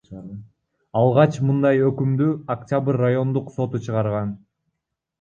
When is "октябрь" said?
2.57-3.01